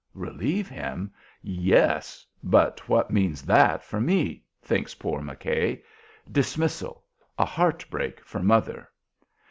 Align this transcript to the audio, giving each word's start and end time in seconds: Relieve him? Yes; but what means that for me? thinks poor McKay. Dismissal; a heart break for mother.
Relieve 0.15 0.67
him? 0.67 1.13
Yes; 1.43 2.25
but 2.43 2.89
what 2.89 3.11
means 3.11 3.43
that 3.43 3.83
for 3.83 4.01
me? 4.01 4.41
thinks 4.59 4.95
poor 4.95 5.21
McKay. 5.21 5.83
Dismissal; 6.31 7.03
a 7.37 7.45
heart 7.45 7.85
break 7.91 8.25
for 8.25 8.41
mother. 8.41 8.89